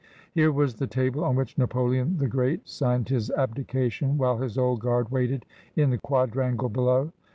[0.33, 4.79] Here was the table on which Napoleon the Great signed his abdication, while his Old
[4.79, 7.11] Guard waited in the quadrangle below.